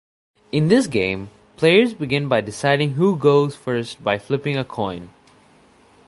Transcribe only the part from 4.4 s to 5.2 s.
a coin.